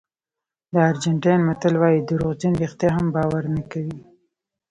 د 0.73 0.75
ارجنټاین 0.89 1.41
متل 1.47 1.73
وایي 1.81 2.01
دروغجن 2.09 2.53
رښتیا 2.63 2.89
هم 2.97 3.07
باور 3.15 3.43
نه 3.55 3.63
کوي. 3.71 3.99